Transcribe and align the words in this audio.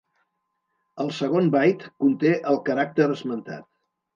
El 1.03 1.11
segon 1.17 1.51
byte 1.57 1.85
conté 2.05 2.35
el 2.53 2.61
caràcter 2.71 3.11
esmentat. 3.19 3.71